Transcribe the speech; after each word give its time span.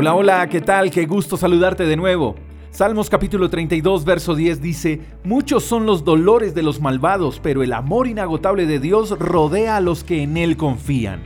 Hola, 0.00 0.14
hola, 0.14 0.48
¿qué 0.48 0.60
tal? 0.60 0.92
Qué 0.92 1.06
gusto 1.06 1.36
saludarte 1.36 1.84
de 1.84 1.96
nuevo. 1.96 2.36
Salmos 2.70 3.10
capítulo 3.10 3.50
32, 3.50 4.04
verso 4.04 4.36
10 4.36 4.62
dice, 4.62 5.00
Muchos 5.24 5.64
son 5.64 5.86
los 5.86 6.04
dolores 6.04 6.54
de 6.54 6.62
los 6.62 6.80
malvados, 6.80 7.40
pero 7.42 7.64
el 7.64 7.72
amor 7.72 8.06
inagotable 8.06 8.64
de 8.66 8.78
Dios 8.78 9.18
rodea 9.18 9.76
a 9.76 9.80
los 9.80 10.04
que 10.04 10.22
en 10.22 10.36
Él 10.36 10.56
confían. 10.56 11.18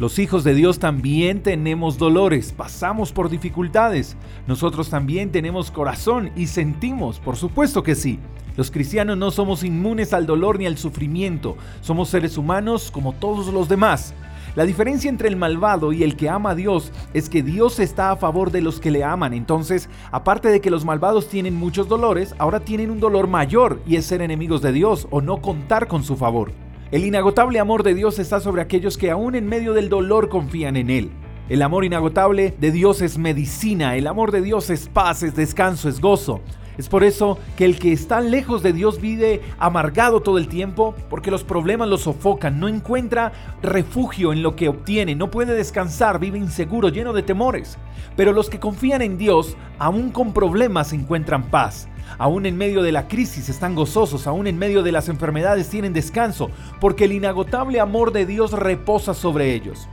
Los 0.00 0.18
hijos 0.18 0.42
de 0.42 0.54
Dios 0.54 0.80
también 0.80 1.44
tenemos 1.44 1.98
dolores, 1.98 2.52
pasamos 2.52 3.12
por 3.12 3.30
dificultades. 3.30 4.16
Nosotros 4.48 4.90
también 4.90 5.30
tenemos 5.30 5.70
corazón 5.70 6.32
y 6.34 6.48
sentimos, 6.48 7.20
por 7.20 7.36
supuesto 7.36 7.84
que 7.84 7.94
sí. 7.94 8.18
Los 8.56 8.72
cristianos 8.72 9.18
no 9.18 9.30
somos 9.30 9.62
inmunes 9.62 10.12
al 10.12 10.26
dolor 10.26 10.58
ni 10.58 10.66
al 10.66 10.78
sufrimiento, 10.78 11.56
somos 11.80 12.08
seres 12.08 12.36
humanos 12.36 12.90
como 12.90 13.12
todos 13.12 13.54
los 13.54 13.68
demás. 13.68 14.14
La 14.56 14.64
diferencia 14.64 15.08
entre 15.08 15.28
el 15.28 15.36
malvado 15.36 15.92
y 15.92 16.02
el 16.02 16.16
que 16.16 16.28
ama 16.28 16.50
a 16.50 16.54
Dios 16.54 16.92
es 17.14 17.28
que 17.28 17.42
Dios 17.42 17.78
está 17.78 18.10
a 18.10 18.16
favor 18.16 18.50
de 18.50 18.60
los 18.60 18.80
que 18.80 18.90
le 18.90 19.04
aman. 19.04 19.32
Entonces, 19.32 19.88
aparte 20.10 20.48
de 20.48 20.60
que 20.60 20.70
los 20.70 20.84
malvados 20.84 21.28
tienen 21.28 21.54
muchos 21.54 21.88
dolores, 21.88 22.34
ahora 22.38 22.60
tienen 22.60 22.90
un 22.90 22.98
dolor 22.98 23.28
mayor 23.28 23.80
y 23.86 23.96
es 23.96 24.06
ser 24.06 24.22
enemigos 24.22 24.60
de 24.60 24.72
Dios 24.72 25.06
o 25.10 25.20
no 25.20 25.40
contar 25.40 25.86
con 25.86 26.02
su 26.02 26.16
favor. 26.16 26.52
El 26.90 27.04
inagotable 27.04 27.60
amor 27.60 27.84
de 27.84 27.94
Dios 27.94 28.18
está 28.18 28.40
sobre 28.40 28.62
aquellos 28.62 28.98
que 28.98 29.12
aún 29.12 29.36
en 29.36 29.46
medio 29.46 29.72
del 29.72 29.88
dolor 29.88 30.28
confían 30.28 30.76
en 30.76 30.90
Él. 30.90 31.10
El 31.48 31.62
amor 31.62 31.84
inagotable 31.84 32.54
de 32.58 32.72
Dios 32.72 33.00
es 33.02 33.18
medicina, 33.18 33.96
el 33.96 34.08
amor 34.08 34.32
de 34.32 34.42
Dios 34.42 34.70
es 34.70 34.88
paz, 34.88 35.22
es 35.22 35.36
descanso, 35.36 35.88
es 35.88 36.00
gozo. 36.00 36.40
Es 36.80 36.88
por 36.88 37.04
eso 37.04 37.38
que 37.58 37.66
el 37.66 37.78
que 37.78 37.92
está 37.92 38.22
lejos 38.22 38.62
de 38.62 38.72
Dios 38.72 39.02
vive 39.02 39.42
amargado 39.58 40.20
todo 40.20 40.38
el 40.38 40.48
tiempo, 40.48 40.94
porque 41.10 41.30
los 41.30 41.44
problemas 41.44 41.88
lo 41.88 41.98
sofocan, 41.98 42.58
no 42.58 42.68
encuentra 42.68 43.32
refugio 43.62 44.32
en 44.32 44.42
lo 44.42 44.56
que 44.56 44.70
obtiene, 44.70 45.14
no 45.14 45.30
puede 45.30 45.52
descansar, 45.52 46.18
vive 46.18 46.38
inseguro, 46.38 46.88
lleno 46.88 47.12
de 47.12 47.22
temores. 47.22 47.76
Pero 48.16 48.32
los 48.32 48.48
que 48.48 48.58
confían 48.58 49.02
en 49.02 49.18
Dios, 49.18 49.58
aún 49.78 50.10
con 50.10 50.32
problemas, 50.32 50.94
encuentran 50.94 51.50
paz. 51.50 51.86
Aún 52.16 52.46
en 52.46 52.56
medio 52.56 52.82
de 52.82 52.92
la 52.92 53.08
crisis 53.08 53.50
están 53.50 53.74
gozosos, 53.74 54.26
aún 54.26 54.46
en 54.46 54.58
medio 54.58 54.82
de 54.82 54.92
las 54.92 55.10
enfermedades 55.10 55.68
tienen 55.68 55.92
descanso, 55.92 56.50
porque 56.80 57.04
el 57.04 57.12
inagotable 57.12 57.78
amor 57.78 58.10
de 58.10 58.24
Dios 58.24 58.52
reposa 58.52 59.12
sobre 59.12 59.54
ellos. 59.54 59.86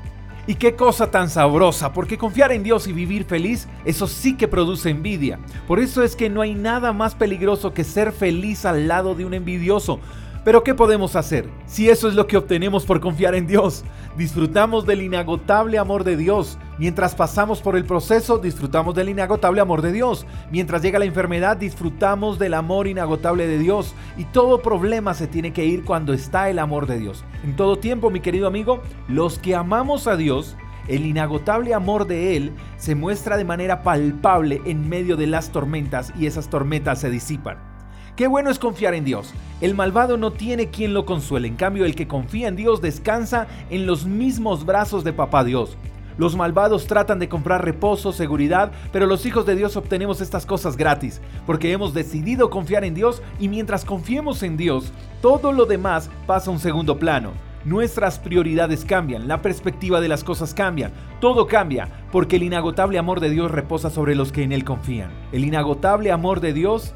Y 0.50 0.56
qué 0.56 0.78
cosa 0.78 1.12
tan 1.12 1.30
sabrosa, 1.30 1.92
porque 1.92 2.18
confiar 2.18 2.54
en 2.54 2.64
Dios 2.64 2.88
y 2.88 2.94
vivir 2.94 3.26
feliz, 3.26 3.68
eso 3.84 4.08
sí 4.08 4.38
que 4.38 4.48
produce 4.48 4.90
envidia. 4.90 5.40
Por 5.68 5.82
eso 5.82 6.04
es 6.04 6.16
que 6.16 6.30
no 6.30 6.42
hay 6.42 6.56
nada 6.56 6.94
más 6.94 7.16
peligroso 7.16 7.74
que 7.74 7.84
ser 7.84 8.14
feliz 8.14 8.64
al 8.64 8.88
lado 8.88 9.14
de 9.14 9.26
un 9.26 9.34
envidioso, 9.34 10.00
pero 10.48 10.64
¿qué 10.64 10.74
podemos 10.74 11.18
hacer 11.18 11.50
si 11.66 11.90
eso 11.90 12.08
es 12.08 12.16
lo 12.16 12.26
que 12.26 12.38
obtenemos 12.38 12.86
por 12.86 13.02
confiar 13.02 13.36
en 13.36 13.48
Dios? 13.48 13.84
Disfrutamos 14.16 14.86
del 14.86 15.02
inagotable 15.02 15.78
amor 15.78 16.06
de 16.06 16.16
Dios. 16.16 16.58
Mientras 16.78 17.16
pasamos 17.16 17.60
por 17.60 17.76
el 17.76 17.84
proceso, 17.84 18.38
disfrutamos 18.38 18.96
del 18.96 19.10
inagotable 19.10 19.60
amor 19.60 19.82
de 19.82 19.92
Dios. 19.92 20.26
Mientras 20.50 20.82
llega 20.82 21.00
la 21.00 21.04
enfermedad, 21.04 21.58
disfrutamos 21.58 22.40
del 22.40 22.54
amor 22.54 22.88
inagotable 22.88 23.46
de 23.46 23.60
Dios. 23.60 23.94
Y 24.16 24.24
todo 24.24 24.62
problema 24.62 25.14
se 25.14 25.28
tiene 25.28 25.52
que 25.52 25.66
ir 25.66 25.84
cuando 25.84 26.14
está 26.14 26.50
el 26.50 26.60
amor 26.60 26.88
de 26.88 26.98
Dios. 26.98 27.26
En 27.44 27.58
todo 27.58 27.76
tiempo, 27.76 28.10
mi 28.10 28.22
querido 28.22 28.48
amigo, 28.48 28.82
los 29.10 29.40
que 29.40 29.54
amamos 29.54 30.08
a 30.08 30.16
Dios, 30.16 30.56
el 30.88 31.06
inagotable 31.06 31.74
amor 31.74 32.08
de 32.08 32.38
Él 32.38 32.54
se 32.78 32.96
muestra 32.96 33.36
de 33.36 33.44
manera 33.44 33.84
palpable 33.84 34.62
en 34.64 34.88
medio 34.88 35.18
de 35.18 35.28
las 35.28 35.52
tormentas 35.52 36.14
y 36.18 36.26
esas 36.26 36.50
tormentas 36.50 37.02
se 37.02 37.10
disipan. 37.10 37.77
Qué 38.18 38.26
bueno 38.26 38.50
es 38.50 38.58
confiar 38.58 38.96
en 38.96 39.06
Dios. 39.06 39.32
El 39.62 39.76
malvado 39.76 40.18
no 40.18 40.32
tiene 40.32 40.70
quien 40.70 40.96
lo 40.96 41.06
consuele, 41.06 41.48
en 41.48 41.56
cambio 41.56 41.86
el 41.86 41.94
que 41.94 42.08
confía 42.08 42.48
en 42.48 42.56
Dios 42.56 42.82
descansa 42.82 43.46
en 43.70 43.86
los 43.86 44.08
mismos 44.08 44.66
brazos 44.66 45.04
de 45.04 45.14
Papá 45.14 45.44
Dios. 45.44 45.78
Los 46.18 46.36
malvados 46.36 46.88
tratan 46.88 47.20
de 47.20 47.30
comprar 47.30 47.64
reposo, 47.64 48.12
seguridad, 48.12 48.72
pero 48.92 49.06
los 49.06 49.28
hijos 49.28 49.46
de 49.46 49.56
Dios 49.56 49.78
obtenemos 49.78 50.20
estas 50.20 50.48
cosas 50.48 50.78
gratis, 50.78 51.22
porque 51.46 51.72
hemos 51.72 51.94
decidido 51.94 52.50
confiar 52.50 52.84
en 52.86 52.96
Dios 52.96 53.22
y 53.40 53.50
mientras 53.50 53.86
confiemos 53.86 54.42
en 54.42 54.58
Dios, 54.58 54.92
todo 55.22 55.52
lo 55.52 55.68
demás 55.68 56.10
pasa 56.26 56.50
a 56.50 56.54
un 56.54 56.60
segundo 56.60 56.98
plano. 56.98 57.34
Nuestras 57.66 58.18
prioridades 58.18 58.84
cambian, 58.84 59.28
la 59.28 59.44
perspectiva 59.44 60.02
de 60.02 60.08
las 60.08 60.24
cosas 60.24 60.56
cambian, 60.56 60.92
todo 61.22 61.46
cambia, 61.46 61.88
porque 62.12 62.38
el 62.38 62.44
inagotable 62.44 62.98
amor 62.98 63.20
de 63.20 63.30
Dios 63.30 63.52
reposa 63.52 63.92
sobre 63.92 64.16
los 64.16 64.32
que 64.32 64.42
en 64.42 64.54
Él 64.54 64.64
confían. 64.64 65.12
El 65.32 65.46
inagotable 65.46 66.12
amor 66.12 66.40
de 66.40 66.54
Dios 66.54 66.96